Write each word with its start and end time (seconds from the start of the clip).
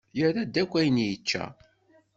Yerra-d 0.17 0.55
ayen 0.61 0.63
akk 0.63 0.73
i 0.99 1.05
yečča. 1.11 1.45